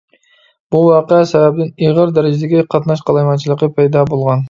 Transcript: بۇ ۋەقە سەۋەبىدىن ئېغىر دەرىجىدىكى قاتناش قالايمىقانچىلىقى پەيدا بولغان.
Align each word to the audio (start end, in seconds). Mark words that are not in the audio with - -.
بۇ 0.75 0.81
ۋەقە 0.85 1.19
سەۋەبىدىن 1.33 1.71
ئېغىر 1.85 2.17
دەرىجىدىكى 2.17 2.67
قاتناش 2.75 3.07
قالايمىقانچىلىقى 3.11 3.75
پەيدا 3.81 4.09
بولغان. 4.15 4.39